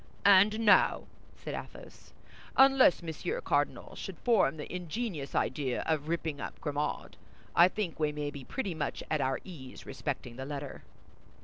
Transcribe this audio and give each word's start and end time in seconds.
"And 0.25 0.61
now," 0.61 1.03
said 1.37 1.53
Athos, 1.53 2.11
"unless 2.57 3.03
Monsieur 3.03 3.39
Cardinal 3.39 3.95
should 3.95 4.17
form 4.17 4.57
the 4.57 4.73
ingenious 4.75 5.35
idea 5.35 5.83
of 5.85 6.07
ripping 6.07 6.41
up 6.41 6.59
Grimaud, 6.59 7.17
I 7.55 7.67
think 7.67 7.99
we 7.99 8.11
may 8.11 8.31
be 8.31 8.43
pretty 8.43 8.73
much 8.73 9.03
at 9.11 9.21
our 9.21 9.39
ease 9.43 9.85
respecting 9.85 10.37
the 10.37 10.45
letter." 10.45 10.81